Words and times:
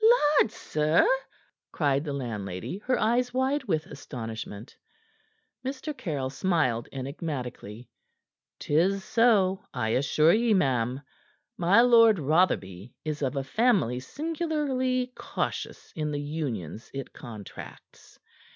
"Lard, 0.03 0.51
sir!" 0.51 1.07
cried 1.71 2.03
the 2.03 2.11
landlady, 2.11 2.79
her 2.85 2.97
eyes 2.99 3.35
wide 3.35 3.65
with 3.65 3.85
astonishment. 3.85 4.75
Mr. 5.63 5.95
Caryll 5.95 6.31
smiled 6.31 6.89
enigmatically. 6.91 7.87
"'Tis 8.57 9.03
so, 9.03 9.63
I 9.71 9.89
assure 9.89 10.33
ye, 10.33 10.55
ma'am. 10.55 11.01
My 11.55 11.81
Lord 11.81 12.17
Rotherby 12.17 12.95
is 13.05 13.21
of 13.21 13.35
a 13.35 13.43
family 13.43 13.99
singularly 13.99 15.11
cautious 15.15 15.93
in 15.95 16.09
the 16.11 16.19
unions 16.19 16.89
it 16.95 17.13
contracts. 17.13 18.17